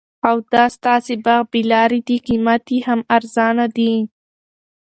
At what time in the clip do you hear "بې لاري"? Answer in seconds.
1.51-1.99